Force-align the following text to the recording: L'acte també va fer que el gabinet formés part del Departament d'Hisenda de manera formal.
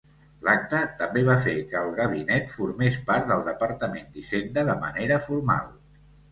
L'acte 0.45 0.79
també 1.01 1.21
va 1.27 1.35
fer 1.43 1.53
que 1.73 1.77
el 1.83 1.91
gabinet 1.99 2.49
formés 2.55 2.99
part 3.11 3.29
del 3.35 3.47
Departament 3.53 4.11
d'Hisenda 4.17 4.67
de 4.73 4.79
manera 4.89 5.23
formal. 5.31 5.73